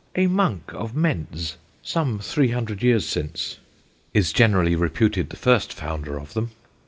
A 0.15 0.25
Monke 0.25 0.73
of 0.73 0.95
Mentz 0.95 1.57
(some 1.83 2.17
three 2.17 2.47
hundred 2.49 2.81
years 2.81 3.05
since) 3.07 3.59
is 4.15 4.33
generally 4.33 4.75
reputed 4.75 5.29
the 5.29 5.35
first 5.37 5.71
Founder 5.71 6.19
of 6.19 6.33
them. 6.33 6.49